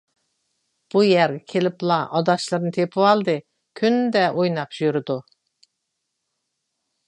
بۇ 0.93 1.03
يەرگە 1.07 1.41
كېلىپلا 1.53 1.97
ئاداشلىرىنى 2.19 2.73
تېپىۋالدى، 2.79 3.37
كۈندە 3.83 4.25
ئويناپلا 4.33 4.85
يۈرىدۇ. 4.89 5.21